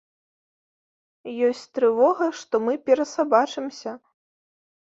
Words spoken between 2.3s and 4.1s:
што мы перасабачымся.